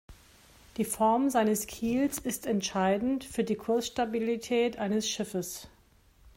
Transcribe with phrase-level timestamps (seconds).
[0.77, 5.69] Die Form seines Kiels ist entscheidend für die Kursstabilität eines Schiffes.